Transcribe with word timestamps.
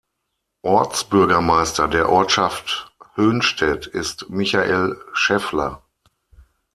Ortsbürgermeister 0.63 1.87
der 1.87 2.09
Ortschaft 2.09 2.91
Höhnstedt 3.13 3.85
ist 3.85 4.31
Michael 4.31 4.99
Scheffler. 5.13 5.83